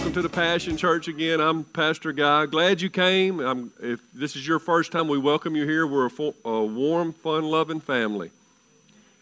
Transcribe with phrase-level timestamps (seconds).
[0.00, 1.42] Welcome to the Passion Church again.
[1.42, 2.46] I'm Pastor Guy.
[2.46, 3.38] Glad you came.
[3.38, 5.86] I'm, if this is your first time, we welcome you here.
[5.86, 8.30] We're a, a warm, fun-loving family,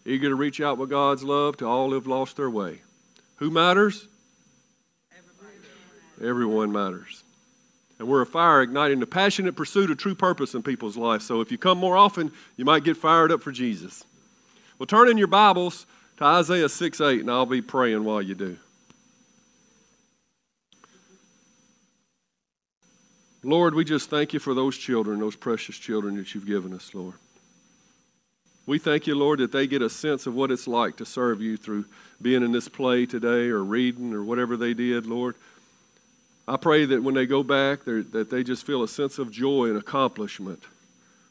[0.06, 2.82] eager to reach out with God's love to all who've lost their way.
[3.38, 4.06] Who matters?
[6.22, 7.24] Everyone matters.
[7.98, 11.26] And we're a fire igniting the passionate pursuit of true purpose in people's lives.
[11.26, 14.04] So if you come more often, you might get fired up for Jesus.
[14.78, 15.86] Well, turn in your Bibles
[16.18, 18.58] to Isaiah 6 8, and I'll be praying while you do.
[23.42, 26.92] Lord, we just thank you for those children, those precious children that you've given us,
[26.92, 27.14] Lord.
[28.66, 31.40] We thank you, Lord, that they get a sense of what it's like to serve
[31.40, 31.86] you through
[32.20, 35.36] being in this play today or reading or whatever they did, Lord.
[36.46, 39.66] I pray that when they go back, that they just feel a sense of joy
[39.66, 40.62] and accomplishment,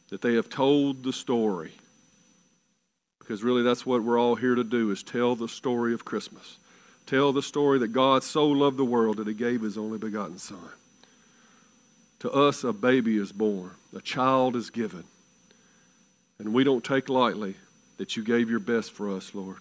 [0.10, 1.74] that they have told the story.
[3.20, 6.58] Because really, that's what we're all here to do is tell the story of Christmas.
[7.06, 10.38] Tell the story that God so loved the world that he gave his only begotten
[10.38, 10.58] Son.
[12.20, 15.04] To us, a baby is born, a child is given.
[16.40, 17.56] And we don't take lightly
[17.98, 19.58] that you gave your best for us, Lord.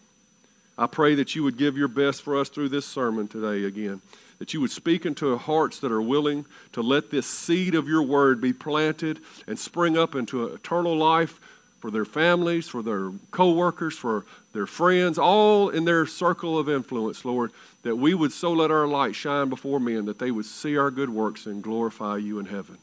[0.79, 4.03] I pray that you would give your best for us through this sermon today again.
[4.39, 8.03] That you would speak into hearts that are willing to let this seed of your
[8.03, 11.41] word be planted and spring up into eternal life
[11.81, 17.25] for their families, for their co-workers, for their friends, all in their circle of influence,
[17.25, 17.53] Lord,
[17.83, 20.91] that we would so let our light shine before men that they would see our
[20.91, 22.79] good works and glorify you in heaven.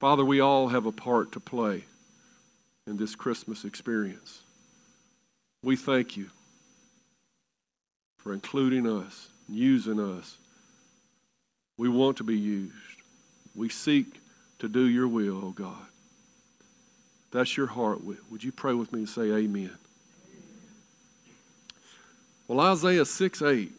[0.00, 1.84] Father, we all have a part to play
[2.86, 4.40] in this Christmas experience.
[5.62, 6.30] We thank you
[8.16, 10.38] for including us, using us.
[11.76, 12.74] We want to be used.
[13.54, 14.06] We seek
[14.58, 15.89] to do your will, oh God.
[17.32, 18.00] That's your heart.
[18.04, 19.76] Would you pray with me and say amen?
[22.48, 23.72] Well, Isaiah 6 8.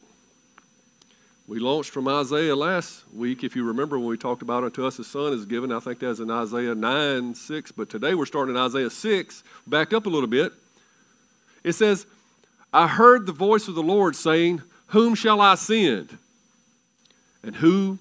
[1.48, 3.44] We launched from Isaiah last week.
[3.44, 6.00] If you remember when we talked about unto us a son is given, I think
[6.00, 7.72] that's in Isaiah 9 6.
[7.74, 9.44] But today we're starting in Isaiah 6.
[9.68, 10.54] Back up a little bit.
[11.64, 12.06] It says,
[12.72, 16.18] I heard the voice of the Lord saying, Whom shall I send?
[17.44, 18.00] And who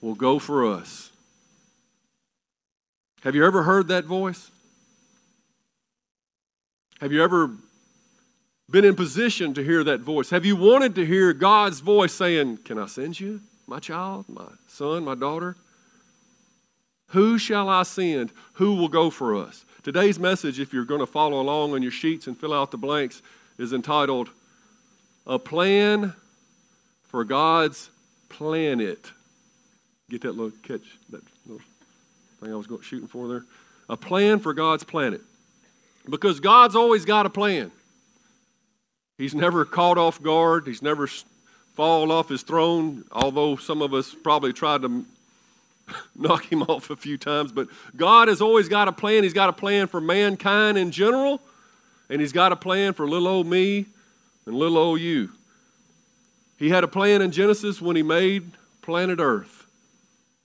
[0.00, 1.12] will go for us?
[3.20, 4.50] Have you ever heard that voice?
[7.00, 7.50] Have you ever
[8.70, 10.30] been in position to hear that voice?
[10.30, 14.48] Have you wanted to hear God's voice saying, Can I send you, my child, my
[14.66, 15.56] son, my daughter?
[17.08, 18.32] Who shall I send?
[18.54, 19.64] Who will go for us?
[19.82, 22.78] Today's message, if you're going to follow along on your sheets and fill out the
[22.78, 23.22] blanks,
[23.58, 24.30] is entitled
[25.26, 26.14] A Plan
[27.04, 27.90] for God's
[28.28, 29.12] Planet.
[30.08, 31.64] Get that little catch, that little
[32.40, 33.44] thing I was shooting for there?
[33.88, 35.20] A plan for God's planet.
[36.08, 37.70] Because God's always got a plan.
[39.18, 40.66] He's never caught off guard.
[40.66, 41.08] He's never
[41.74, 45.04] fallen off his throne, although some of us probably tried to
[46.16, 47.52] knock him off a few times.
[47.52, 49.22] But God has always got a plan.
[49.22, 51.40] He's got a plan for mankind in general,
[52.08, 53.86] and He's got a plan for little old me
[54.46, 55.30] and little old you.
[56.58, 58.52] He had a plan in Genesis when He made
[58.82, 59.66] planet Earth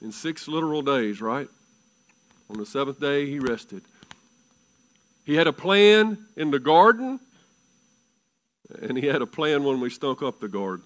[0.02, 1.48] in six literal days, right?
[2.50, 3.84] On the seventh day, He rested.
[5.26, 7.20] He had a plan in the garden,
[8.82, 10.86] and He had a plan when we stunk up the garden.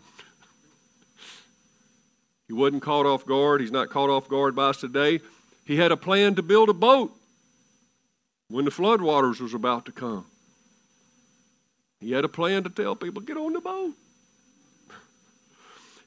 [2.48, 3.62] He wasn't caught off guard.
[3.62, 5.20] He's not caught off guard by us today.
[5.66, 7.12] He had a plan to build a boat
[8.50, 10.26] when the floodwaters was about to come.
[12.00, 13.94] He had a plan to tell people, get on the boat.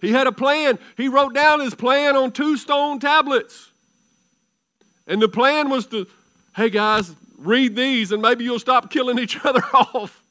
[0.00, 0.78] He had a plan.
[0.96, 3.70] He wrote down his plan on two stone tablets.
[5.08, 6.06] And the plan was to,
[6.54, 10.22] hey guys, read these and maybe you'll stop killing each other off.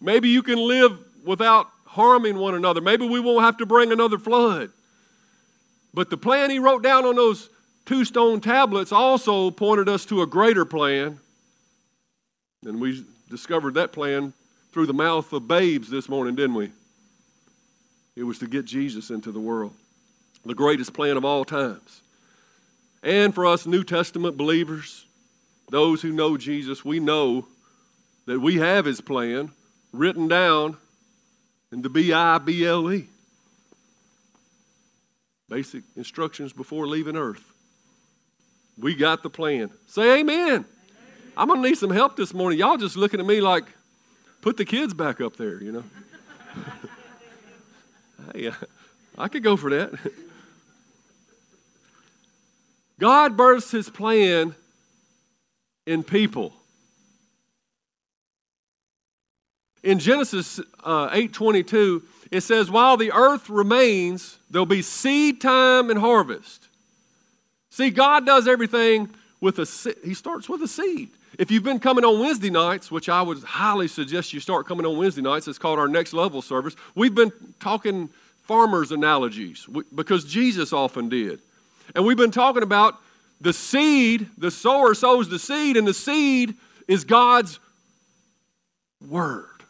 [0.00, 2.80] Maybe you can live without harming one another.
[2.80, 4.70] Maybe we won't have to bring another flood.
[5.94, 7.48] But the plan he wrote down on those
[7.86, 11.18] two stone tablets also pointed us to a greater plan.
[12.64, 14.32] And we discovered that plan
[14.72, 16.70] through the mouth of babes this morning, didn't we?
[18.14, 19.72] It was to get Jesus into the world,
[20.44, 22.02] the greatest plan of all times.
[23.02, 25.05] And for us New Testament believers,
[25.70, 27.46] those who know Jesus, we know
[28.26, 29.52] that we have his plan
[29.92, 30.76] written down
[31.72, 33.06] in the B I B L E.
[35.48, 37.52] Basic instructions before leaving Earth.
[38.78, 39.70] We got the plan.
[39.86, 40.38] Say amen.
[40.38, 40.64] amen.
[41.36, 42.58] I'm going to need some help this morning.
[42.58, 43.64] Y'all just looking at me like,
[44.40, 45.84] put the kids back up there, you know.
[48.34, 48.52] hey, uh,
[49.16, 49.92] I could go for that.
[52.98, 54.54] God births his plan
[55.86, 56.52] in people.
[59.82, 66.00] In Genesis uh, 8:22, it says, "While the earth remains, there'll be seed time and
[66.00, 66.68] harvest."
[67.70, 69.10] See, God does everything
[69.40, 71.10] with a he starts with a seed.
[71.38, 74.86] If you've been coming on Wednesday nights, which I would highly suggest you start coming
[74.86, 76.74] on Wednesday nights, it's called our next level service.
[76.94, 78.08] We've been talking
[78.44, 81.40] farmers analogies because Jesus often did.
[81.94, 82.98] And we've been talking about
[83.40, 86.54] the seed, the sower sows the seed, and the seed
[86.88, 87.58] is God's
[89.06, 89.62] word.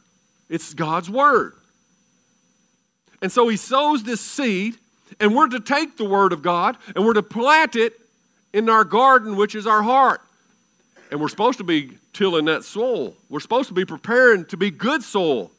[0.48, 1.54] It's God's word.
[3.20, 4.76] And so he sows this seed,
[5.18, 7.94] and we're to take the word of God and we're to plant it
[8.52, 10.20] in our garden, which is our heart.
[11.10, 13.14] And we're supposed to be tilling that soil.
[13.28, 15.50] We're supposed to be preparing to be good soil.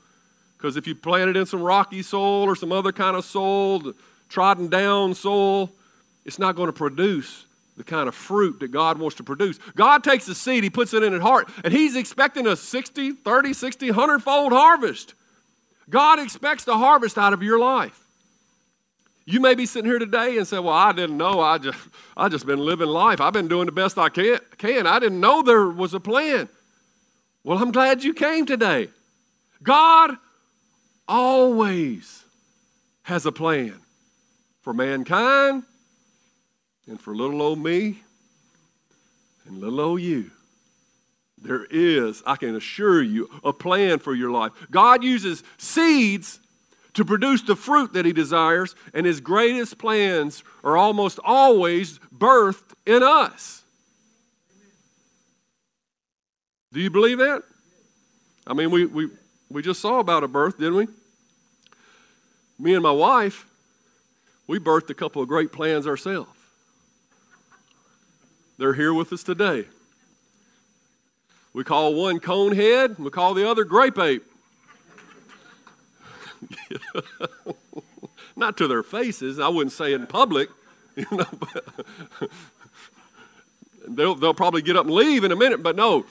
[0.57, 3.93] Because if you plant it in some rocky soil or some other kind of soil,
[4.27, 5.71] trodden down soil,
[6.25, 7.45] it's not going to produce
[7.77, 9.59] the kind of fruit that God wants to produce.
[9.75, 13.11] God takes the seed, He puts it in His heart, and He's expecting a 60,
[13.11, 15.13] 30, 60, 100 fold harvest.
[15.89, 18.03] God expects the harvest out of your life.
[19.25, 21.39] You may be sitting here today and say, Well, I didn't know.
[21.39, 21.77] I just,
[22.15, 23.21] I just been living life.
[23.21, 24.39] I've been doing the best I can.
[24.57, 24.87] can.
[24.87, 26.49] I didn't know there was a plan.
[27.43, 28.89] Well, I'm glad you came today.
[29.61, 30.17] God
[31.07, 32.23] always
[33.03, 33.75] has a plan
[34.61, 35.63] for mankind
[36.87, 37.99] and for little old me
[39.45, 40.31] and little old you.
[41.39, 44.53] There is, I can assure you, a plan for your life.
[44.71, 46.39] God uses seeds
[46.95, 52.73] to produce the fruit that He desires, and His greatest plans are almost always birthed
[52.87, 53.61] in us.
[56.73, 57.43] Do you believe that?
[58.47, 59.09] I mean, we, we,
[59.49, 60.87] we just saw about a birth, didn't we?
[62.57, 63.45] Me and my wife,
[64.47, 66.31] we birthed a couple of great plans ourselves.
[68.57, 69.65] They're here with us today.
[71.53, 74.23] We call one cone head, we call the other grape ape.
[78.35, 80.49] Not to their faces, I wouldn't say in public,
[80.95, 81.25] you know.
[83.87, 86.05] they'll, they'll probably get up and leave in a minute, but no,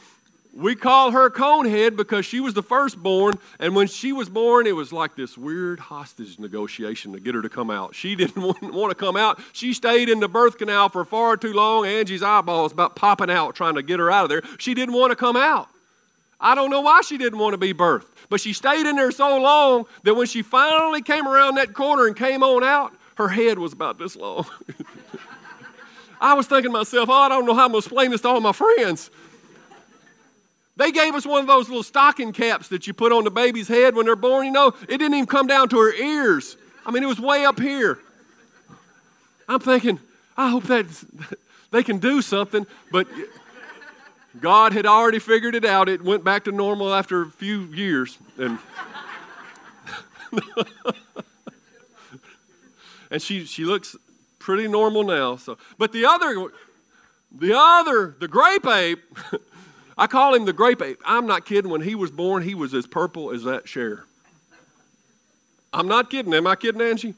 [0.57, 4.75] we call her Conehead because she was the firstborn, and when she was born, it
[4.75, 7.95] was like this weird hostage negotiation to get her to come out.
[7.95, 9.39] She didn't want to come out.
[9.53, 11.85] She stayed in the birth canal for far too long.
[11.85, 14.43] Angie's eyeballs about popping out trying to get her out of there.
[14.59, 15.69] She didn't want to come out.
[16.41, 19.11] I don't know why she didn't want to be birthed, but she stayed in there
[19.11, 23.29] so long that when she finally came around that corner and came on out, her
[23.29, 24.47] head was about this long.
[26.21, 28.23] I was thinking to myself, oh, I don't know how I'm going to explain this
[28.23, 29.11] to all my friends.
[30.77, 33.69] They gave us one of those little stocking caps that you put on the baby's
[33.69, 34.47] head when they're born.
[34.47, 36.57] You know, it didn't even come down to her ears.
[36.85, 37.99] I mean, it was way up here.
[39.49, 39.99] I'm thinking,
[40.37, 40.87] I hope that
[41.71, 43.07] they can do something, but
[44.41, 45.89] God had already figured it out.
[45.89, 48.19] It went back to normal after a few years.
[48.39, 48.59] And,
[53.11, 53.97] and she, she looks
[54.39, 55.37] pretty normal now.
[55.37, 56.49] So, but the other,
[57.33, 59.03] the other, the grape ape,
[59.99, 61.01] I call him the grape ape.
[61.05, 61.71] I'm not kidding.
[61.71, 64.05] When he was born, he was as purple as that chair.
[65.73, 66.35] I'm not kidding.
[66.35, 67.15] Am I kidding, Angie?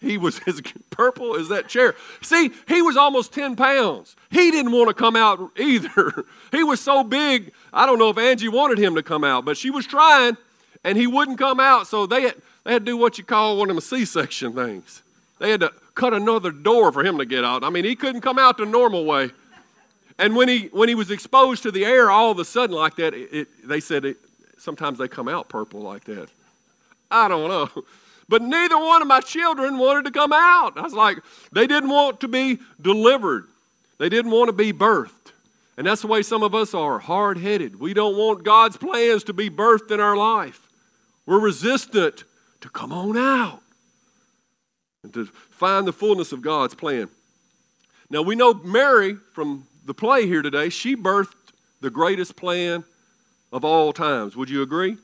[0.00, 0.60] He was as
[0.90, 1.94] purple as that chair.
[2.22, 4.16] See, he was almost 10 pounds.
[4.30, 6.24] He didn't want to come out either.
[6.50, 9.58] He was so big, I don't know if Angie wanted him to come out, but
[9.58, 10.38] she was trying,
[10.82, 11.86] and he wouldn't come out.
[11.86, 14.54] So they had, they had to do what you call one of them C section
[14.54, 15.02] things.
[15.40, 17.64] They had to cut another door for him to get out.
[17.64, 19.30] I mean, he couldn't come out the normal way.
[20.18, 22.96] And when he, when he was exposed to the air all of a sudden like
[22.96, 24.16] that, it, it, they said it,
[24.58, 26.28] sometimes they come out purple like that.
[27.10, 27.84] I don't know.
[28.28, 30.76] But neither one of my children wanted to come out.
[30.76, 31.18] I was like,
[31.50, 33.46] they didn't want to be delivered,
[33.98, 35.12] they didn't want to be birthed.
[35.78, 37.78] And that's the way some of us are hard headed.
[37.78, 40.68] We don't want God's plans to be birthed in our life.
[41.24, 42.24] We're resistant
[42.62, 43.60] to come on out
[45.04, 47.08] and to find the fullness of God's plan.
[48.10, 51.32] Now, we know Mary from the play here today, she birthed
[51.80, 52.84] the greatest plan
[53.50, 54.36] of all times.
[54.36, 54.90] Would you agree?
[54.90, 55.00] Amen.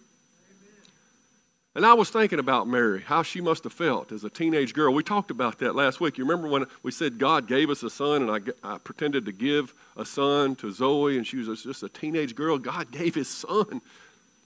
[1.75, 4.93] And I was thinking about Mary, how she must have felt as a teenage girl.
[4.93, 6.19] We talked about that last week.
[6.19, 8.31] You remember when we said God gave us a son, and
[8.63, 12.35] I, I pretended to give a son to Zoe, and she was just a teenage
[12.35, 12.59] girl.
[12.59, 13.81] God gave his son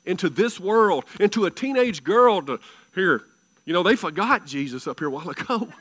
[0.07, 2.61] into this world, into a teenage girl to
[2.95, 3.23] Here,
[3.65, 5.69] you know, they forgot Jesus up here a while ago.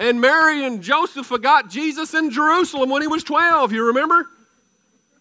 [0.00, 4.26] and Mary and Joseph forgot Jesus in Jerusalem when he was 12, you remember?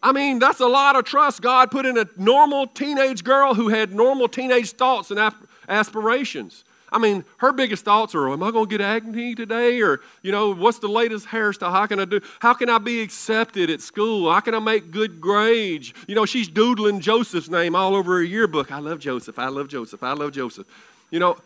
[0.01, 3.67] I mean, that's a lot of trust God put in a normal teenage girl who
[3.67, 5.33] had normal teenage thoughts and
[5.67, 6.63] aspirations.
[6.93, 9.81] I mean, her biggest thoughts are, am I going to get acne today?
[9.81, 11.71] Or, you know, what's the latest hairstyle?
[11.71, 12.21] How can I do?
[12.39, 14.31] How can I be accepted at school?
[14.31, 15.93] How can I make good grades?
[16.07, 18.71] You know, she's doodling Joseph's name all over her yearbook.
[18.71, 19.38] I love Joseph.
[19.38, 20.01] I love Joseph.
[20.01, 20.65] I love Joseph.
[21.12, 21.38] You know,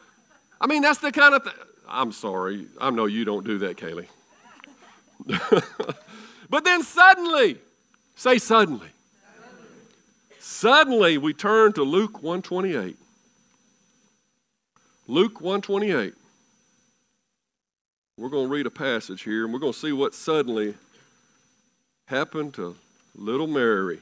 [0.61, 1.51] I mean, that's the kind of.
[1.87, 2.67] I'm sorry.
[2.79, 4.07] I know you don't do that, Kaylee.
[6.49, 7.57] but then suddenly,
[8.15, 8.87] say suddenly.
[10.39, 12.97] Suddenly, we turn to Luke 128.
[15.07, 16.13] Luke 128.
[18.17, 20.75] We're going to read a passage here and we're going to see what suddenly
[22.05, 22.75] happened to
[23.15, 23.99] little Mary.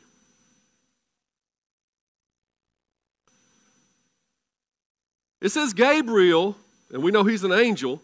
[5.41, 6.55] It says Gabriel,
[6.91, 8.01] and we know he's an angel,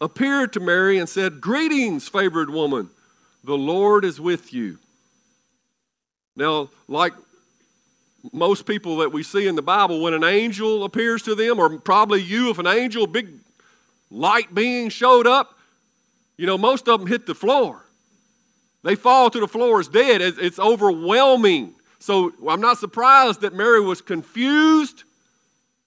[0.00, 2.90] appeared to Mary and said, Greetings, favored woman,
[3.44, 4.78] the Lord is with you.
[6.36, 7.12] Now, like
[8.32, 11.78] most people that we see in the Bible, when an angel appears to them, or
[11.78, 13.30] probably you, if an angel, big
[14.10, 15.58] light being showed up,
[16.36, 17.84] you know, most of them hit the floor.
[18.82, 20.22] They fall to the floor as dead.
[20.22, 21.74] It's overwhelming.
[21.98, 25.04] So I'm not surprised that Mary was confused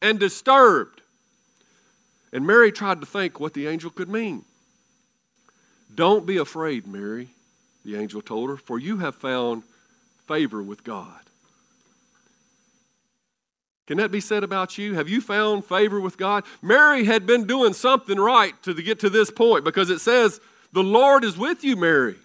[0.01, 0.92] and disturbed.
[2.33, 4.43] And Mary tried to think what the angel could mean.
[5.93, 7.29] Don't be afraid, Mary,
[7.85, 9.61] the angel told her, for you have found
[10.27, 11.19] favor with God.
[13.85, 14.95] Can that be said about you?
[14.95, 16.45] Have you found favor with God?
[16.61, 20.39] Mary had been doing something right to get to this point because it says,
[20.71, 22.15] The Lord is with you, Mary.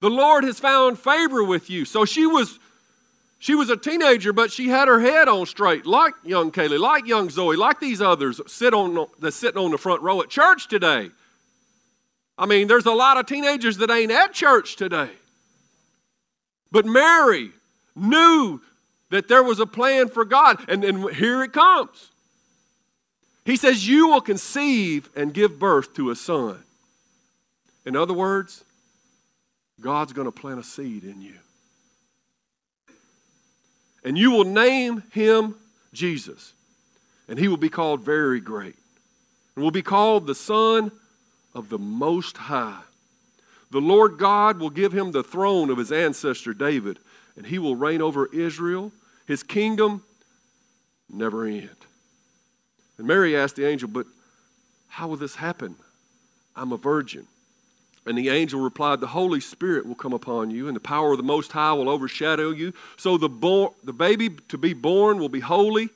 [0.00, 1.84] The Lord has found favor with you.
[1.84, 2.58] So she was
[3.42, 7.08] she was a teenager, but she had her head on straight, like young Kaylee, like
[7.08, 10.68] young Zoe, like these others sit on, that's sitting on the front row at church
[10.68, 11.10] today.
[12.38, 15.10] I mean, there's a lot of teenagers that ain't at church today.
[16.70, 17.50] But Mary
[17.96, 18.60] knew
[19.10, 22.12] that there was a plan for God, and, and here it comes.
[23.44, 26.62] He says, You will conceive and give birth to a son.
[27.84, 28.62] In other words,
[29.80, 31.34] God's going to plant a seed in you
[34.04, 35.54] and you will name him
[35.92, 36.52] Jesus,
[37.28, 38.76] and he will be called very great,
[39.54, 40.90] and will be called the Son
[41.54, 42.82] of the Most High.
[43.70, 46.98] The Lord God will give him the throne of his ancestor David,
[47.36, 48.92] and he will reign over Israel.
[49.26, 50.02] His kingdom
[51.08, 51.70] never end.
[52.98, 54.06] And Mary asked the angel, But
[54.88, 55.76] how will this happen?
[56.54, 57.26] I'm a virgin.
[58.04, 61.18] And the angel replied, The Holy Spirit will come upon you, and the power of
[61.18, 62.72] the Most High will overshadow you.
[62.96, 65.90] So the, bo- the baby to be born will be holy,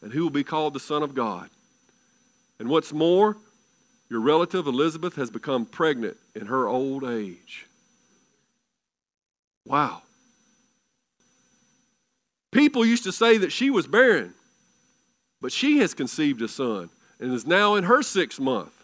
[0.00, 1.50] and he will be called the Son of God.
[2.58, 3.36] And what's more,
[4.08, 7.66] your relative Elizabeth has become pregnant in her old age.
[9.66, 10.02] Wow.
[12.50, 14.34] People used to say that she was barren,
[15.40, 18.81] but she has conceived a son and is now in her sixth month.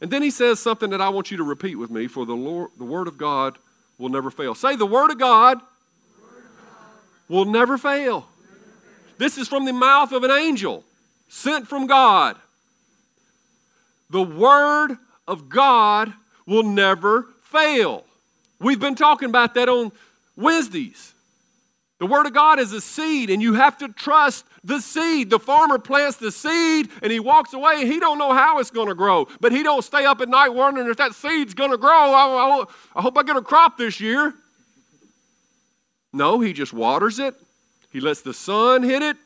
[0.00, 2.34] And then he says something that I want you to repeat with me for the,
[2.34, 3.58] Lord, the Word of God
[3.98, 4.54] will never fail.
[4.54, 5.64] Say, the Word of God, Word
[6.38, 6.88] of God.
[7.28, 8.26] will never fail.
[9.18, 10.84] This is from the mouth of an angel
[11.28, 12.36] sent from God.
[14.08, 14.96] The Word
[15.28, 16.12] of God
[16.46, 18.04] will never fail.
[18.58, 19.92] We've been talking about that on
[20.36, 21.14] Wednesdays.
[21.98, 25.30] The Word of God is a seed, and you have to trust the seed.
[25.30, 28.88] The farmer plants the seed, and he walks away, he don't know how it's going
[28.88, 29.26] to grow.
[29.40, 31.90] But he don't stay up at night wondering if that seed's going to grow.
[31.90, 32.64] I, I,
[32.96, 34.34] I hope I get a crop this year.
[36.12, 37.34] No, he just waters it.
[37.90, 39.16] He lets the sun hit it.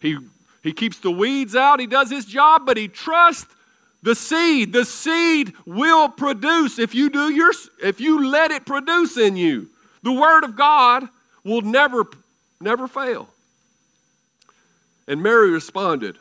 [0.00, 0.18] He,
[0.62, 1.80] he keeps the weeds out.
[1.80, 3.54] He does his job, but he trusts
[4.02, 4.72] the seed.
[4.72, 9.68] The seed will produce if you do your if you let it produce in you.
[10.02, 11.08] The word of God
[11.42, 12.06] will never,
[12.60, 13.28] never fail.
[15.06, 16.18] And Mary responded,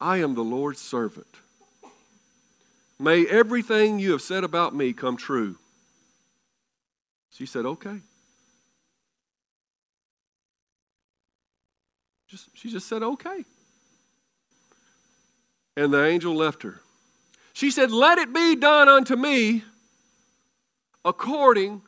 [0.00, 1.26] I am the Lord's servant.
[2.98, 5.56] May everything you have said about me come true.
[7.30, 7.98] She said, Okay.
[12.28, 13.44] Just, she just said, Okay.
[15.76, 16.80] And the angel left her.
[17.52, 19.62] She said, Let it be done unto me
[21.04, 21.82] according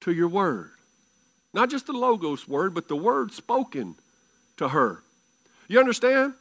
[0.00, 0.70] to your word.
[1.52, 3.96] Not just the Logos word, but the word spoken
[4.56, 5.02] to her.
[5.68, 6.34] You understand?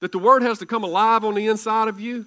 [0.00, 2.26] That the word has to come alive on the inside of you.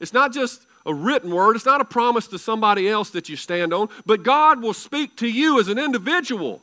[0.00, 3.36] It's not just a written word, it's not a promise to somebody else that you
[3.36, 6.62] stand on, but God will speak to you as an individual.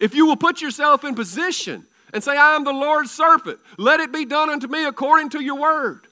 [0.00, 4.00] If you will put yourself in position and say, I am the Lord's servant, let
[4.00, 6.06] it be done unto me according to your word.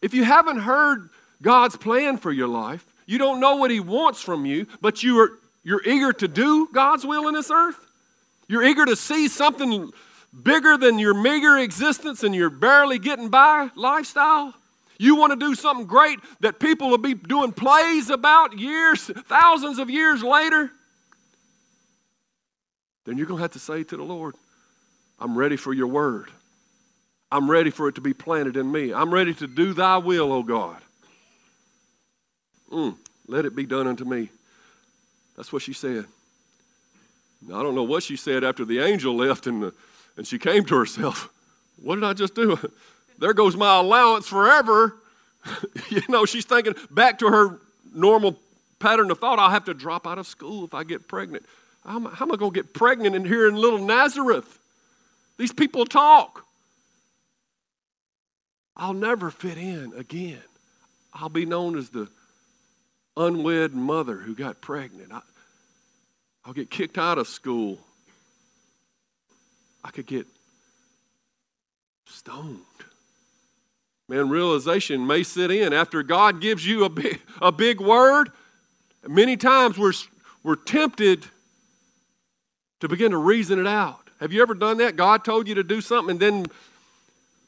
[0.00, 1.10] If you haven't heard
[1.42, 5.18] God's plan for your life, you don't know what He wants from you, but you
[5.18, 7.78] are, you're eager to do God's will in this earth,
[8.46, 9.90] you're eager to see something
[10.42, 14.54] bigger than your meager existence and your barely getting by lifestyle.
[14.98, 19.78] You want to do something great that people will be doing plays about years, thousands
[19.78, 20.70] of years later
[23.04, 24.34] then you're going to have to say to the Lord,
[25.20, 26.30] I'm ready for your word.
[27.30, 28.92] I'm ready for it to be planted in me.
[28.92, 30.80] I'm ready to do thy will, O God.
[32.70, 34.30] Mm, let it be done unto me.
[35.36, 36.06] That's what she said.
[37.46, 39.72] Now, I don't know what she said after the angel left and,
[40.16, 41.30] and she came to herself.
[41.82, 42.56] What did I just do?
[43.18, 44.96] There goes my allowance forever.
[45.88, 47.60] you know, she's thinking back to her
[47.94, 48.36] normal
[48.80, 51.44] pattern of thought I'll have to drop out of school if I get pregnant.
[51.84, 54.58] How am I going to get pregnant in here in little Nazareth?
[55.36, 56.44] These people talk.
[58.76, 60.42] I'll never fit in again.
[61.12, 62.08] I'll be known as the
[63.16, 65.12] unwed mother who got pregnant.
[65.12, 65.20] I,
[66.44, 67.78] I'll get kicked out of school.
[69.82, 70.26] I could get
[72.06, 72.60] stoned.
[74.08, 78.30] Man, realization may sit in after God gives you a big, a big word.
[79.06, 79.92] Many times we're,
[80.42, 81.26] we're tempted
[82.80, 84.00] to begin to reason it out.
[84.20, 84.96] Have you ever done that?
[84.96, 86.46] God told you to do something, and then,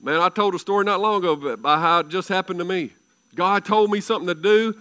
[0.00, 2.90] man, I told a story not long ago about how it just happened to me.
[3.35, 4.75] God told me something to do,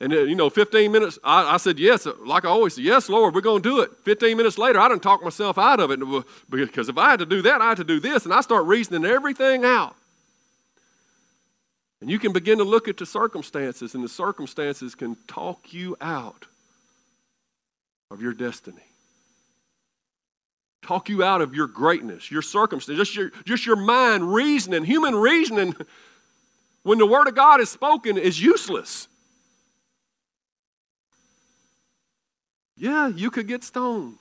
[0.00, 3.08] and uh, you know, 15 minutes, I, I, said yes, like I always say, yes,
[3.08, 3.90] Lord, we're going to do it.
[4.04, 6.00] 15 minutes later, I didn't talk myself out of it
[6.50, 8.66] because if I had to do that, I had to do this, and I start
[8.66, 9.96] reasoning everything out.
[12.02, 15.96] And you can begin to look at the circumstances, and the circumstances can talk you
[16.00, 16.44] out
[18.10, 18.82] of your destiny
[20.86, 24.84] talk you out of your greatness, your circumstance, just your, just your mind reasoning.
[24.84, 25.74] Human reasoning,
[26.84, 29.08] when the Word of God is spoken, is useless.
[32.76, 34.18] Yeah, you could get stoned.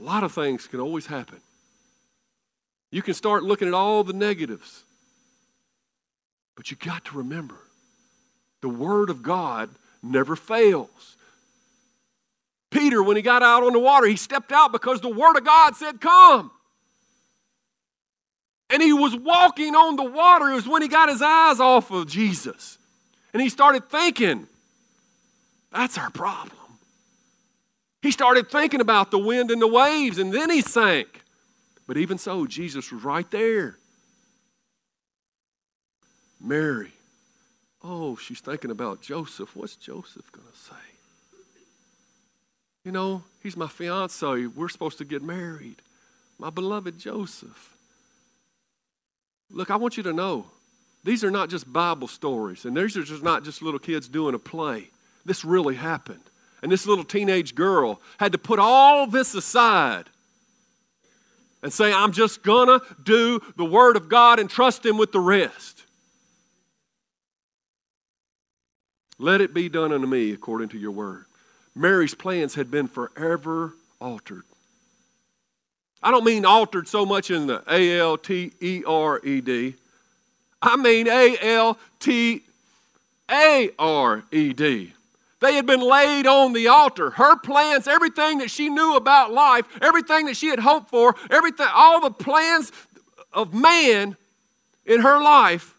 [0.00, 1.40] A lot of things can always happen.
[2.90, 4.84] You can start looking at all the negatives.
[6.56, 7.56] But you got to remember
[8.60, 9.70] the Word of God
[10.02, 11.16] never fails.
[12.70, 15.44] Peter, when he got out on the water, he stepped out because the Word of
[15.44, 16.50] God said, Come.
[18.70, 20.50] And he was walking on the water.
[20.50, 22.78] It was when he got his eyes off of Jesus.
[23.32, 24.48] And he started thinking,
[25.74, 26.56] That's our problem.
[28.00, 31.22] He started thinking about the wind and the waves, and then he sank.
[31.86, 33.76] But even so, Jesus was right there.
[36.40, 36.92] Mary,
[37.82, 39.56] oh, she's thinking about Joseph.
[39.56, 40.76] What's Joseph going to say?
[42.84, 44.46] You know, he's my fiance.
[44.46, 45.82] We're supposed to get married.
[46.38, 47.76] My beloved Joseph.
[49.50, 50.46] Look, I want you to know
[51.02, 54.34] these are not just Bible stories, and these are just not just little kids doing
[54.34, 54.90] a play.
[55.24, 56.20] This really happened.
[56.62, 60.04] And this little teenage girl had to put all this aside
[61.62, 65.20] and say, I'm just gonna do the Word of God and trust Him with the
[65.20, 65.84] rest.
[69.18, 71.26] Let it be done unto me according to your word.
[71.74, 74.44] Mary's plans had been forever altered.
[76.02, 79.74] I don't mean altered so much in the A L T E R E D.
[80.60, 82.42] I mean A L T
[83.30, 84.93] A R E D.
[85.44, 87.10] They had been laid on the altar.
[87.10, 91.66] Her plans, everything that she knew about life, everything that she had hoped for, everything,
[91.70, 92.72] all the plans
[93.30, 94.16] of man
[94.86, 95.74] in her life,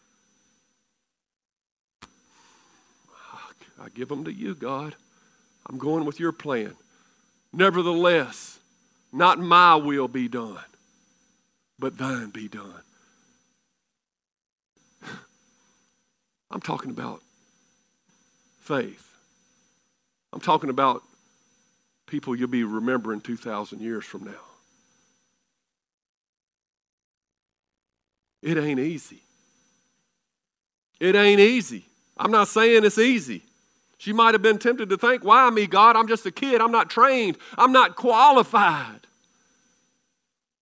[3.82, 4.94] I give them to you, God.
[5.68, 6.76] I'm going with your plan.
[7.52, 8.60] Nevertheless,
[9.12, 10.60] not my will be done,
[11.80, 12.84] but thine be done.
[16.52, 17.24] I'm talking about
[18.60, 19.05] faith.
[20.36, 21.02] I'm talking about
[22.08, 24.34] people you'll be remembering 2,000 years from now.
[28.44, 29.22] It ain't easy.
[31.00, 31.86] It ain't easy.
[32.18, 33.44] I'm not saying it's easy.
[33.98, 35.96] She might have been tempted to think, Why me, God?
[35.96, 36.60] I'm just a kid.
[36.60, 37.38] I'm not trained.
[37.58, 39.08] I'm not qualified.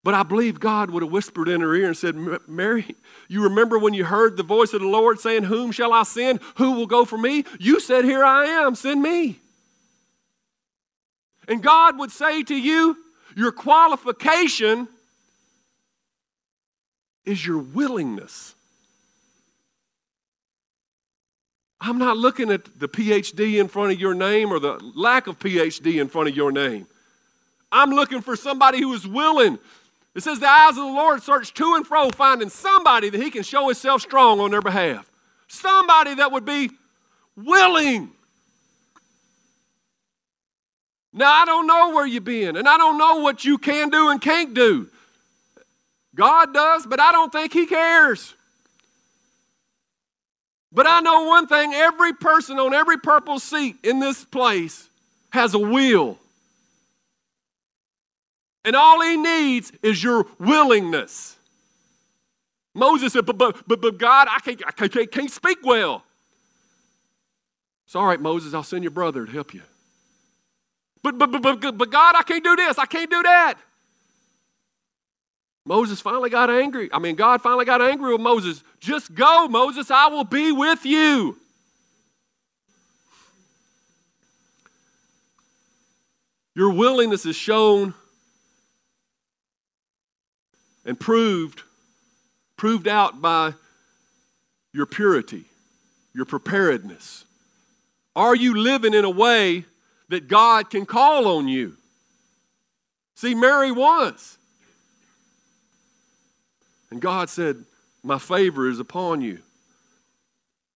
[0.04, 2.16] But I believe God would have whispered in her ear and said,
[2.48, 2.96] Mary,
[3.28, 6.42] you remember when you heard the voice of the Lord saying, Whom shall I send?
[6.58, 7.44] Who will go for me?
[7.60, 9.40] You said, Here I am, send me.
[11.48, 12.98] And God would say to you,
[13.36, 14.88] Your qualification
[17.26, 18.56] is your willingness.
[21.86, 25.38] I'm not looking at the PhD in front of your name or the lack of
[25.38, 26.88] PhD in front of your name.
[27.74, 29.60] I'm looking for somebody who is willing.
[30.16, 33.32] It says the eyes of the Lord search to and fro, finding somebody that he
[33.32, 35.10] can show himself strong on their behalf.
[35.48, 36.70] Somebody that would be
[37.36, 38.12] willing.
[41.14, 44.10] Now, I don't know where you've been, and I don't know what you can do
[44.10, 44.88] and can't do.
[46.16, 48.34] God does, but I don't think He cares.
[50.74, 54.90] But I know one thing every person on every purple seat in this place
[55.30, 56.18] has a will.
[58.66, 61.36] And all he needs is your willingness.
[62.74, 66.04] Moses said, But, but, but, but God, I can't, I can't, can't speak well.
[67.86, 69.62] It's all right, Moses, I'll send your brother to help you.
[71.04, 73.56] But, but, but, but, God, I can't do this, I can't do that.
[75.66, 76.90] Moses finally got angry.
[76.92, 78.64] I mean, God finally got angry with Moses.
[78.80, 81.38] Just go, Moses, I will be with you.
[86.56, 87.94] Your willingness is shown
[90.86, 91.64] and proved
[92.58, 93.54] proved out by
[94.74, 95.46] your purity,
[96.14, 97.26] your preparedness.
[98.16, 99.66] Are you living in a way
[100.14, 101.76] that God can call on you?
[103.16, 104.38] See, Mary was.
[106.92, 107.64] And God said,
[108.04, 109.40] My favor is upon you.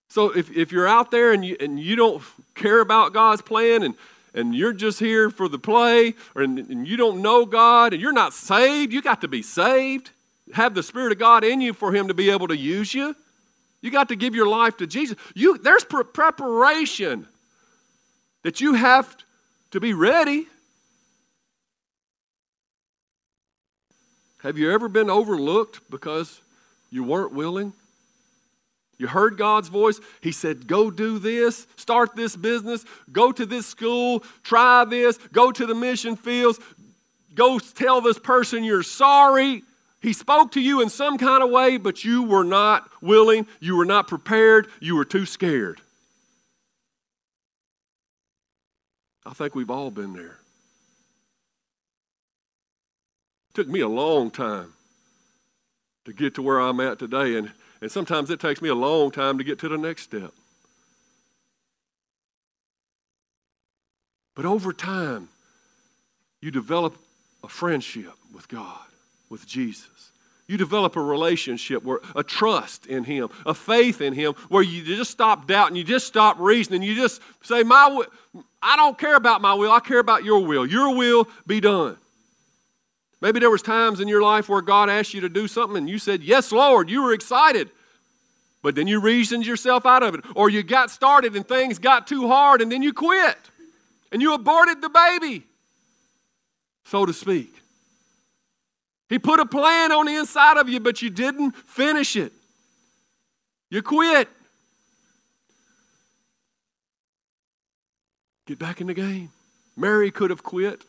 [0.09, 2.23] So if, if you're out there and you, and you don't
[2.55, 3.93] care about God's plan and,
[4.33, 8.01] and you're just here for the play or, and, and you don't know God and
[8.01, 10.09] you're not saved, you got to be saved.
[10.53, 13.15] Have the Spirit of God in you for Him to be able to use you.
[13.81, 15.15] You got to give your life to Jesus.
[15.35, 17.27] You, there's pre- preparation
[18.43, 19.15] that you have
[19.71, 20.47] to be ready.
[24.43, 26.39] Have you ever been overlooked because
[26.89, 27.73] you weren't willing?
[28.97, 29.99] You heard God's voice.
[30.21, 35.51] He said, Go do this, start this business, go to this school, try this, go
[35.51, 36.59] to the mission fields,
[37.35, 39.63] go tell this person you're sorry.
[40.01, 43.75] He spoke to you in some kind of way, but you were not willing, you
[43.75, 45.81] were not prepared, you were too scared.
[49.27, 50.37] I think we've all been there.
[53.49, 54.71] It took me a long time
[56.05, 59.11] to get to where I'm at today, and, and sometimes it takes me a long
[59.11, 60.31] time to get to the next step.
[64.33, 65.27] But over time,
[66.41, 66.95] you develop
[67.43, 68.85] a friendship with God,
[69.29, 70.11] with Jesus.
[70.47, 74.83] You develop a relationship where a trust in Him, a faith in Him, where you
[74.83, 78.03] just stop doubting, you just stop reasoning, you just say, "My,
[78.67, 79.71] I don't care about my will.
[79.71, 80.65] I care about Your will.
[80.65, 81.97] Your will be done."
[83.21, 85.89] Maybe there was times in your life where God asked you to do something and
[85.89, 87.71] you said, "Yes, Lord." You were excited.
[88.61, 92.05] But then you reasoned yourself out of it or you got started and things got
[92.07, 93.37] too hard and then you quit.
[94.11, 95.45] And you aborted the baby,
[96.85, 97.53] so to speak.
[99.09, 102.33] He put a plan on the inside of you, but you didn't finish it.
[103.69, 104.29] You quit.
[108.47, 109.29] Get back in the game.
[109.75, 110.85] Mary could have quit.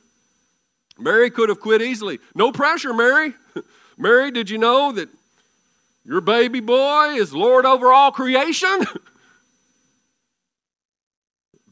[0.96, 2.20] Mary could have quit easily.
[2.34, 3.34] No pressure, Mary.
[3.98, 5.08] Mary, did you know that
[6.04, 8.80] your baby boy is Lord over all creation?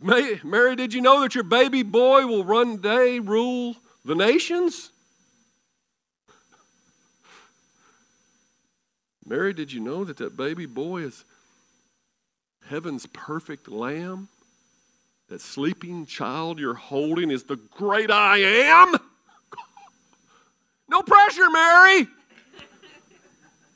[0.00, 4.90] Mary, did you know that your baby boy will one day rule the nations?
[9.24, 11.24] Mary, did you know that that baby boy is
[12.68, 14.28] heaven's perfect lamb?
[15.28, 18.96] That sleeping child you're holding is the great I am?
[20.88, 22.06] No pressure, Mary.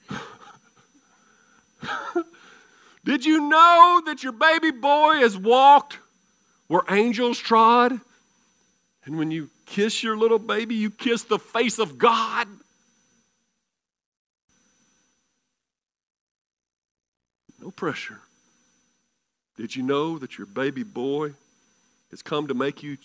[3.05, 5.99] Did you know that your baby boy has walked
[6.69, 8.01] where angels trod?
[9.05, 12.47] And when you kiss your little baby, you kiss the face of God.
[17.61, 18.21] No pressure.
[19.61, 21.35] Did you know that your baby boy
[22.11, 22.97] has come to make you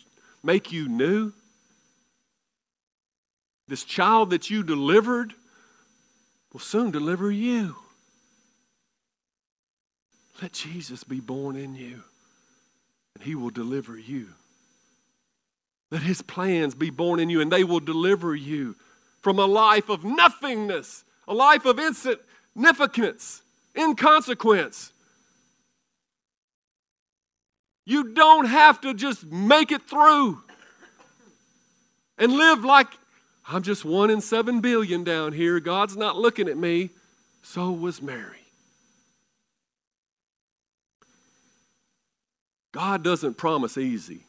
[0.42, 1.34] make you new?
[3.68, 5.34] This child that you delivered
[6.54, 7.76] will soon deliver you.
[10.42, 12.04] Let Jesus be born in you,
[13.16, 14.30] and he will deliver you.
[15.92, 18.78] Let his plans be born in you, and they will deliver you
[19.20, 23.42] from a life of nothingness, a life of insignificance,
[23.78, 24.94] inconsequence.
[27.86, 30.42] You don't have to just make it through
[32.18, 32.88] and live like
[33.48, 35.60] I'm just one in seven billion down here.
[35.60, 36.90] God's not looking at me.
[37.44, 38.40] So was Mary.
[42.72, 44.22] God doesn't promise easy.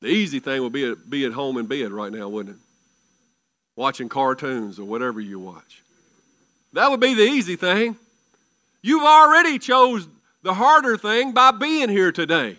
[0.00, 2.62] The easy thing would be be at home in bed right now, wouldn't it?
[3.76, 5.82] Watching cartoons or whatever you watch.
[6.72, 7.96] That would be the easy thing.
[8.80, 10.06] You've already chose
[10.42, 12.56] the harder thing by being here today.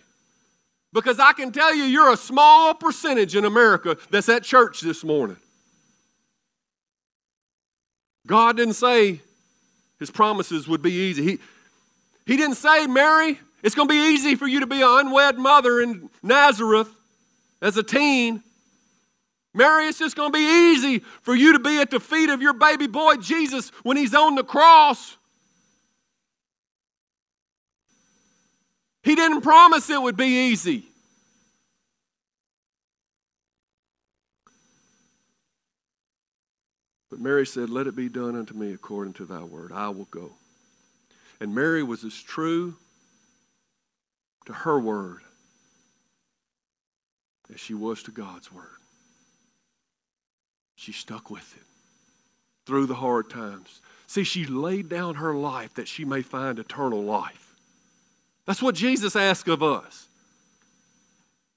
[0.93, 5.03] Because I can tell you, you're a small percentage in America that's at church this
[5.03, 5.37] morning.
[8.27, 9.21] God didn't say
[9.99, 11.23] his promises would be easy.
[11.23, 11.39] He,
[12.25, 15.37] he didn't say, Mary, it's going to be easy for you to be an unwed
[15.37, 16.89] mother in Nazareth
[17.61, 18.43] as a teen.
[19.53, 22.41] Mary, it's just going to be easy for you to be at the feet of
[22.41, 25.17] your baby boy Jesus when he's on the cross.
[29.03, 30.85] He didn't promise it would be easy.
[37.09, 39.71] But Mary said, Let it be done unto me according to thy word.
[39.71, 40.31] I will go.
[41.39, 42.75] And Mary was as true
[44.45, 45.21] to her word
[47.53, 48.65] as she was to God's word.
[50.75, 51.63] She stuck with it
[52.65, 53.81] through the hard times.
[54.07, 57.40] See, she laid down her life that she may find eternal life.
[58.51, 60.09] That's what Jesus asked of us.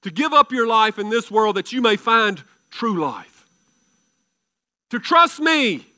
[0.02, 3.48] To give up your life in this world that you may find true life.
[4.90, 5.88] To trust me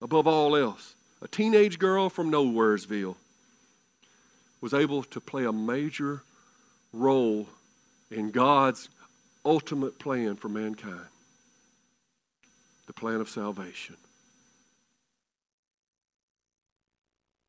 [0.00, 0.94] above all else.
[1.20, 3.16] A teenage girl from Nowheresville
[4.60, 6.22] was able to play a major
[6.92, 7.48] role
[8.08, 8.88] in God's
[9.44, 11.08] ultimate plan for mankind
[12.86, 13.96] the plan of salvation.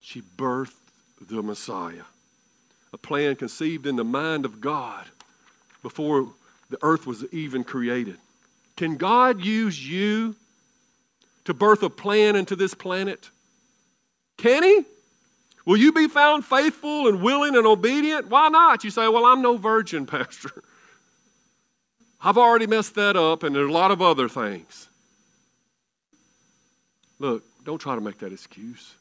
[0.07, 0.71] She birthed
[1.19, 2.05] the Messiah,
[2.93, 5.03] a plan conceived in the mind of God
[5.83, 6.29] before
[6.69, 8.15] the earth was even created.
[8.77, 10.37] Can God use you
[11.43, 13.31] to birth a plan into this planet?
[14.37, 14.85] Can He?
[15.65, 18.29] Will you be found faithful and willing and obedient?
[18.29, 18.85] Why not?
[18.85, 20.63] You say, Well, I'm no virgin, Pastor.
[22.21, 24.87] I've already messed that up, and there's a lot of other things.
[27.19, 28.93] Look, don't try to make that excuse.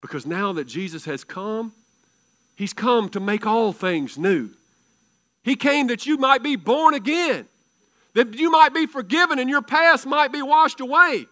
[0.00, 1.72] Because now that Jesus has come,
[2.58, 4.50] He's come to make all things new.
[5.44, 7.46] He came that you might be born again,
[8.14, 11.26] that you might be forgiven and your past might be washed away.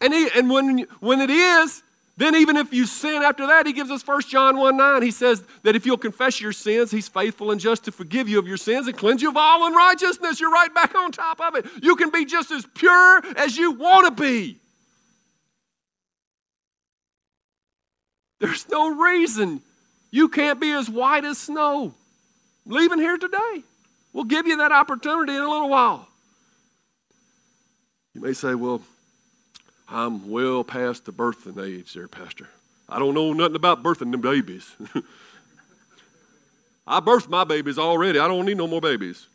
[0.00, 1.84] And, he, and when, when it is,
[2.16, 5.02] then even if you sin after that, he gives us 1 John 1 9.
[5.02, 8.40] He says that if you'll confess your sins, he's faithful and just to forgive you
[8.40, 10.40] of your sins and cleanse you of all unrighteousness.
[10.40, 11.66] You're right back on top of it.
[11.80, 14.58] You can be just as pure as you want to be.
[18.38, 19.60] There's no reason
[20.10, 21.94] you can't be as white as snow.
[22.66, 23.62] Leaving here today.
[24.12, 26.08] We'll give you that opportunity in a little while.
[28.14, 28.82] You may say, well,
[29.88, 32.48] I'm well past the birthing age there, Pastor.
[32.88, 34.70] I don't know nothing about birthing them babies.
[36.86, 38.18] I birthed my babies already.
[38.18, 39.26] I don't need no more babies.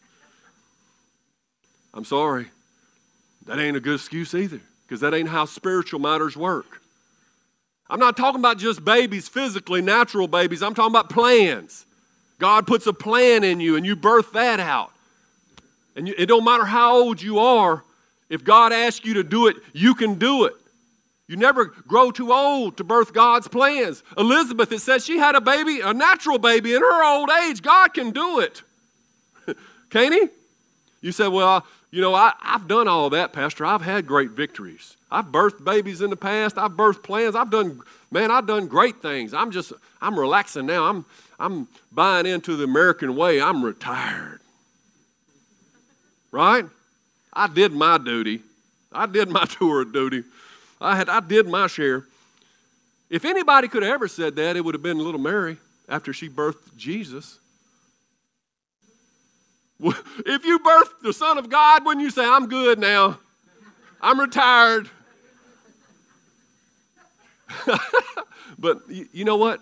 [1.93, 2.47] I'm sorry.
[3.45, 6.81] That ain't a good excuse either, because that ain't how spiritual matters work.
[7.89, 10.63] I'm not talking about just babies physically, natural babies.
[10.63, 11.85] I'm talking about plans.
[12.39, 14.91] God puts a plan in you and you birth that out.
[15.95, 17.83] And you, it don't matter how old you are,
[18.29, 20.53] if God asks you to do it, you can do it.
[21.27, 24.03] You never grow too old to birth God's plans.
[24.17, 27.61] Elizabeth, it says she had a baby, a natural baby in her old age.
[27.61, 28.61] God can do it.
[29.89, 30.27] can He?
[31.01, 33.63] You say, well, you know, I, have done all that, Pastor.
[33.63, 34.97] I've had great victories.
[35.11, 36.57] I've birthed babies in the past.
[36.57, 37.35] I've birthed plans.
[37.35, 39.31] I've done, man, I've done great things.
[39.31, 40.85] I'm just, I'm relaxing now.
[40.85, 41.05] I'm,
[41.39, 43.39] I'm buying into the American way.
[43.39, 44.39] I'm retired.
[46.31, 46.65] Right?
[47.31, 48.41] I did my duty.
[48.91, 50.23] I did my tour of duty.
[50.81, 52.05] I, had, I did my share.
[53.11, 56.27] If anybody could have ever said that, it would have been little Mary after she
[56.27, 57.37] birthed Jesus.
[59.83, 63.19] If you birthed the Son of God, wouldn't you say, I'm good now?
[64.01, 64.89] I'm retired.
[68.59, 69.59] but you know what?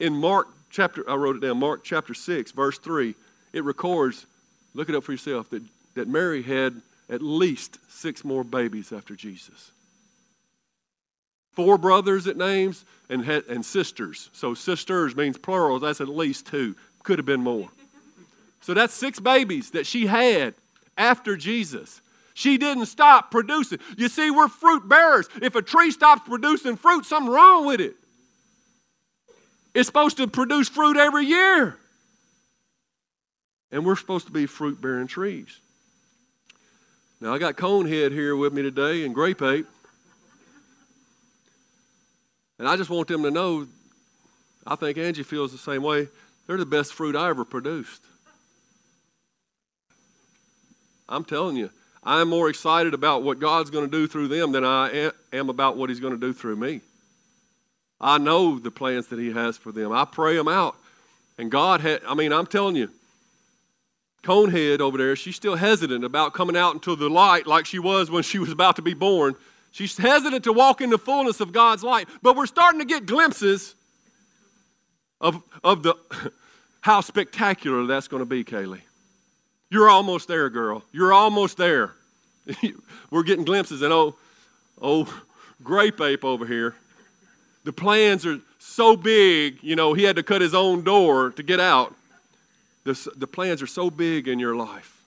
[0.00, 3.14] In Mark chapter, I wrote it down, Mark chapter 6, verse 3,
[3.52, 4.26] it records,
[4.74, 5.62] look it up for yourself, that,
[5.94, 9.70] that Mary had at least six more babies after Jesus.
[11.52, 14.30] Four brothers it names and, and sisters.
[14.32, 15.78] So sisters means plural.
[15.78, 16.74] That's at least two.
[17.02, 17.68] Could have been more.
[18.62, 20.54] So that's six babies that she had
[20.96, 22.00] after Jesus.
[22.34, 23.78] She didn't stop producing.
[23.96, 25.28] You see, we're fruit bearers.
[25.42, 27.94] If a tree stops producing fruit, something's wrong with it.
[29.74, 31.76] It's supposed to produce fruit every year.
[33.70, 35.58] And we're supposed to be fruit bearing trees.
[37.20, 39.66] Now, I got Conehead here with me today and Grape Ape.
[42.58, 43.66] And I just want them to know
[44.66, 46.08] I think Angie feels the same way.
[46.46, 48.02] They're the best fruit I ever produced.
[51.12, 51.70] I'm telling you,
[52.02, 55.76] I'm more excited about what God's going to do through them than I am about
[55.76, 56.80] what He's going to do through me.
[58.00, 59.92] I know the plans that He has for them.
[59.92, 60.76] I pray them out.
[61.38, 62.88] And God had, I mean, I'm telling you,
[64.22, 68.10] Conehead over there, she's still hesitant about coming out into the light like she was
[68.10, 69.34] when she was about to be born.
[69.70, 72.08] She's hesitant to walk in the fullness of God's light.
[72.22, 73.74] But we're starting to get glimpses
[75.20, 75.94] of, of the,
[76.80, 78.80] how spectacular that's going to be, Kaylee.
[79.72, 80.84] You're almost there, girl.
[80.92, 81.94] You're almost there.
[83.10, 83.80] we're getting glimpses.
[83.80, 84.16] And oh,
[84.82, 85.22] oh,
[85.64, 86.74] grape ape over here.
[87.64, 91.42] The plans are so big, you know, he had to cut his own door to
[91.42, 91.96] get out.
[92.84, 95.02] The, the plans are so big in your life,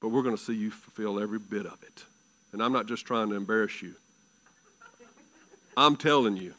[0.00, 2.02] but we're going to see you fulfill every bit of it.
[2.52, 3.94] And I'm not just trying to embarrass you.
[5.76, 6.54] I'm telling you.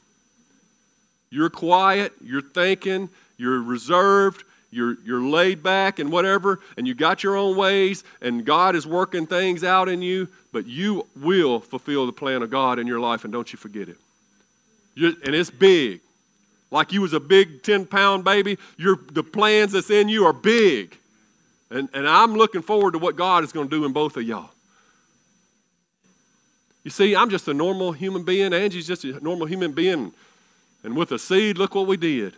[1.30, 7.24] You're quiet, you're thinking, you're reserved, you're, you're laid back and whatever, and you got
[7.24, 12.06] your own ways, and God is working things out in you, but you will fulfill
[12.06, 13.98] the plan of God in your life, and don't you forget it.
[14.96, 16.02] You're, and it's big
[16.74, 18.58] like you was a big 10 pound baby.
[18.78, 20.98] Your, the plans that's in you are big.
[21.70, 24.24] And, and I'm looking forward to what God is going to do in both of
[24.24, 24.50] y'all.
[26.84, 28.54] You see, I'm just a normal human being.
[28.54, 30.14] Angie's just a normal human being.
[30.84, 32.34] And with a seed, look what we did.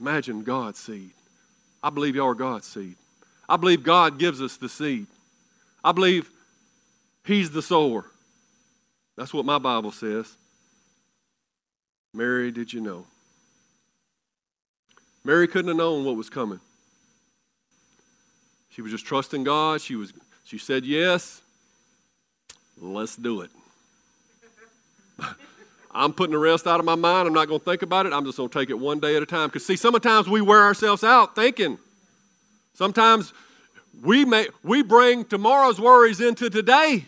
[0.00, 1.12] Imagine God's seed.
[1.82, 2.96] I believe y'all are God's seed.
[3.48, 5.06] I believe God gives us the seed.
[5.82, 6.30] I believe
[7.24, 8.04] He's the sower.
[9.16, 10.36] That's what my Bible says.
[12.12, 13.06] Mary, did you know?
[15.24, 16.60] Mary couldn't have known what was coming.
[18.70, 19.80] She was just trusting God.
[19.80, 20.12] She was
[20.44, 21.40] she said yes.
[22.80, 23.50] Let's do it.
[25.94, 27.28] I'm putting the rest out of my mind.
[27.28, 28.12] I'm not going to think about it.
[28.12, 29.48] I'm just going to take it one day at a time.
[29.48, 31.78] Because see, sometimes we wear ourselves out thinking.
[32.74, 33.32] Sometimes
[34.02, 37.04] we may we bring tomorrow's worries into today.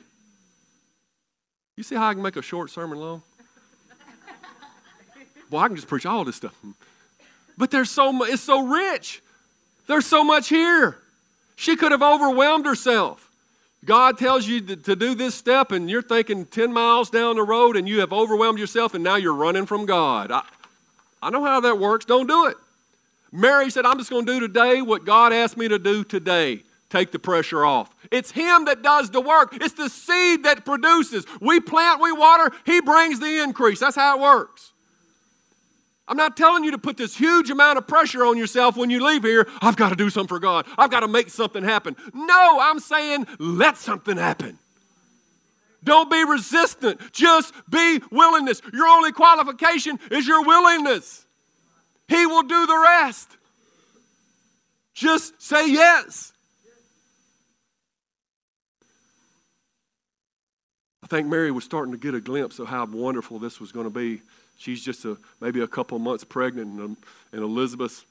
[1.76, 3.22] You see how I can make a short sermon long?
[5.50, 6.54] Boy, I can just preach all this stuff.
[7.58, 9.22] But there's so much, it's so rich.
[9.86, 10.98] There's so much here.
[11.56, 13.25] She could have overwhelmed herself.
[13.84, 17.76] God tells you to, do this step, and you're thinking 10 miles down the road,
[17.76, 20.32] and you have overwhelmed yourself, and now you're running from God.
[20.32, 20.42] I,
[21.22, 22.04] I know how that works.
[22.04, 22.56] Don't do it.
[23.30, 26.62] Mary said, I'm just going to do today what God asked me to do today
[26.88, 27.94] take the pressure off.
[28.10, 31.26] It's Him that does the work, it's the seed that produces.
[31.40, 33.80] We plant, we water, He brings the increase.
[33.80, 34.72] That's how it works.
[36.08, 39.04] I'm not telling you to put this huge amount of pressure on yourself when you
[39.04, 39.48] leave here.
[39.60, 40.66] I've got to do something for God.
[40.78, 41.96] I've got to make something happen.
[42.14, 44.58] No, I'm saying let something happen.
[45.82, 47.00] Don't be resistant.
[47.12, 48.60] Just be willingness.
[48.72, 51.24] Your only qualification is your willingness.
[52.08, 53.36] He will do the rest.
[54.94, 56.32] Just say yes.
[61.02, 63.84] I think Mary was starting to get a glimpse of how wonderful this was going
[63.84, 64.22] to be.
[64.56, 66.96] She's just a, maybe a couple months pregnant, and, um,
[67.32, 68.04] and Elizabeth's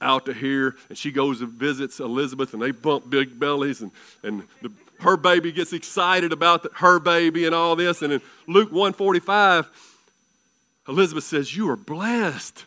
[0.00, 3.90] out to here, and she goes and visits Elizabeth, and they bump big bellies, and,
[4.22, 8.02] and the, her baby gets excited about the, her baby and all this.
[8.02, 9.68] And in Luke 145,
[10.88, 12.64] Elizabeth says, You are blessed.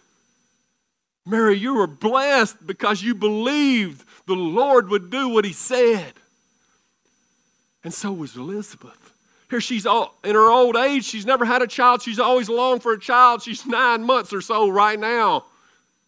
[1.25, 6.13] Mary, you are blessed because you believed the Lord would do what he said.
[7.83, 9.00] And so was Elizabeth.
[9.51, 12.01] Here she's all, in her old age, she's never had a child.
[12.01, 13.43] She's always longed for a child.
[13.43, 15.43] She's nine months or so right now.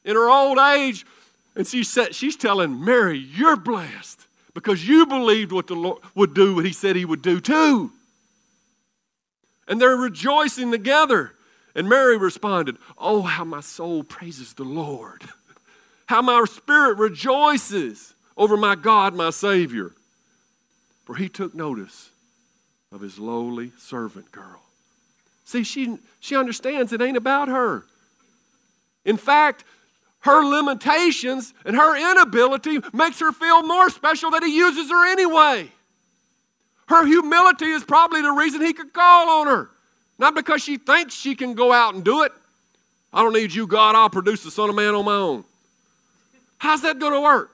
[0.05, 1.05] In her old age,
[1.53, 6.33] and she said, she's telling Mary, You're blessed because you believed what the Lord would
[6.33, 7.91] do, what He said He would do too.
[9.67, 11.33] And they're rejoicing together.
[11.75, 15.23] And Mary responded, Oh, how my soul praises the Lord.
[16.05, 19.91] How my spirit rejoices over my God, my Savior.
[21.05, 22.11] For He took notice
[22.93, 24.61] of his lowly servant girl.
[25.45, 27.83] See, she, she understands it ain't about her.
[29.03, 29.65] In fact,
[30.19, 35.69] her limitations and her inability makes her feel more special that he uses her anyway.
[36.87, 39.69] Her humility is probably the reason he could call on her.
[40.17, 42.31] Not because she thinks she can go out and do it.
[43.11, 43.95] I don't need you, God.
[43.95, 45.43] I'll produce the Son of Man on my own.
[46.57, 47.51] How's that going to work?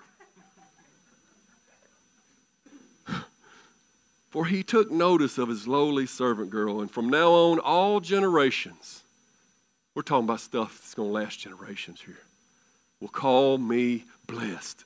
[4.29, 9.03] For he took notice of his lowly servant girl, and from now on, all generations,
[9.95, 12.19] we're talking about stuff that's going to last generations here,
[12.99, 14.85] will call me blessed.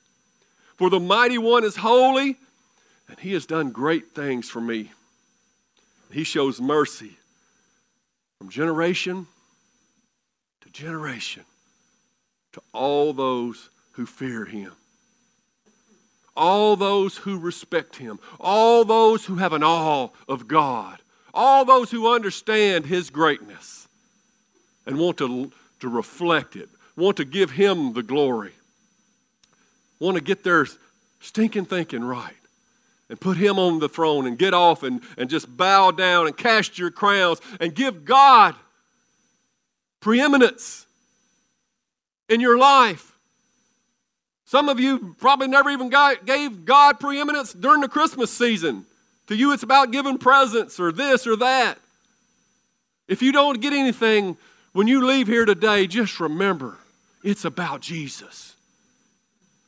[0.77, 2.37] For the mighty one is holy,
[3.09, 4.91] and he has done great things for me.
[6.11, 7.17] He shows mercy
[8.37, 9.27] from generation
[10.61, 11.43] to generation
[12.53, 14.71] to all those who fear him,
[16.35, 20.99] all those who respect him, all those who have an awe of God,
[21.33, 23.87] all those who understand his greatness
[24.85, 28.53] and want to, to reflect it, want to give him the glory,
[29.99, 30.67] want to get their
[31.21, 32.33] stinking thinking right
[33.09, 36.35] and put him on the throne and get off and, and just bow down and
[36.35, 38.55] cast your crowns and give God
[39.99, 40.85] preeminence
[42.27, 43.12] in your life.
[44.45, 48.85] Some of you probably never even got, gave God preeminence during the Christmas season.
[49.27, 51.79] To you, it's about giving presents or this or that.
[53.07, 54.37] If you don't get anything
[54.73, 56.77] when you leave here today, just remember
[57.23, 58.55] it's about Jesus.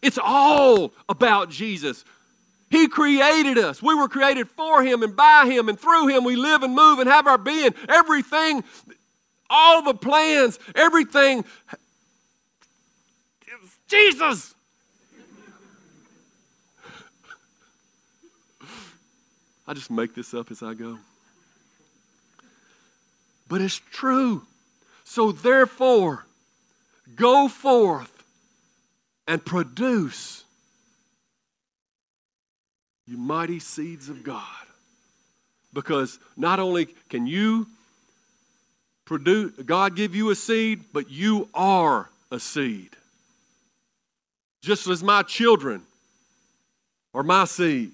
[0.01, 2.03] It's all about Jesus.
[2.69, 3.81] He created us.
[3.81, 6.23] We were created for Him and by Him and through Him.
[6.23, 7.73] We live and move and have our being.
[7.87, 8.63] Everything,
[9.49, 11.45] all the plans, everything.
[13.87, 14.54] Jesus.
[19.67, 20.99] I just make this up as I go.
[23.47, 24.43] But it's true.
[25.03, 26.25] So therefore,
[27.15, 28.11] go forth
[29.27, 30.43] and produce
[33.07, 34.41] you mighty seeds of God.
[35.73, 37.67] Because not only can you
[39.05, 42.89] produce, God give you a seed, but you are a seed.
[44.61, 45.83] Just as my children
[47.13, 47.91] are my seed.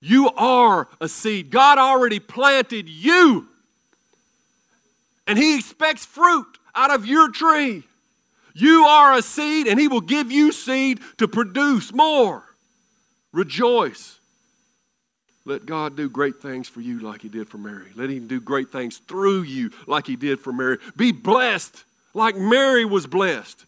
[0.00, 1.50] You are a seed.
[1.50, 3.46] God already planted you.
[5.26, 7.84] And He expects fruit out of your tree.
[8.54, 12.44] You are a seed, and He will give you seed to produce more.
[13.32, 14.18] Rejoice.
[15.44, 17.90] Let God do great things for you like He did for Mary.
[17.94, 20.78] Let Him do great things through you like He did for Mary.
[20.96, 21.84] Be blessed
[22.14, 23.66] like Mary was blessed.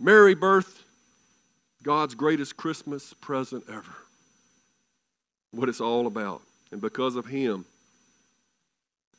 [0.00, 0.82] Mary birthed
[1.82, 3.94] God's greatest Christmas present ever.
[5.56, 6.42] What it's all about.
[6.70, 7.64] And because of Him,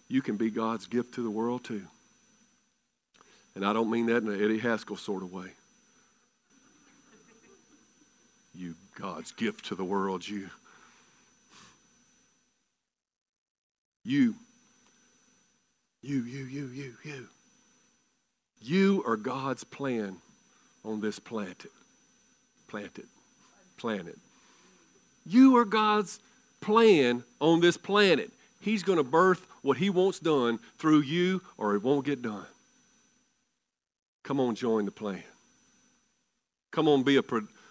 [0.08, 1.82] you can be God's gift to the world too.
[3.56, 5.48] And I don't mean that in an Eddie Haskell sort of way.
[8.54, 10.50] You God's gift to the world, you.
[14.04, 14.36] You.
[16.04, 17.28] You, you, you, you, you.
[18.62, 20.18] You are God's plan
[20.86, 21.66] on this planet.
[22.68, 23.08] Planted.
[23.78, 24.18] Planet.
[25.26, 26.20] You are God's
[26.62, 28.32] plan on this planet.
[28.60, 32.46] He's going to birth what He wants done through you, or it won't get done.
[34.24, 35.24] Come on, join the plan.
[36.72, 37.24] Come on, be a,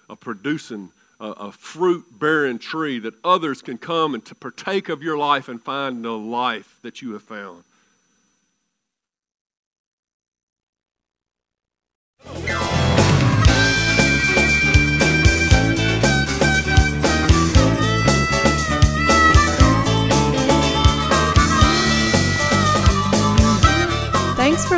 [0.09, 5.03] a producing a, a fruit bearing tree that others can come and to partake of
[5.03, 7.65] your life and find the life that you have found.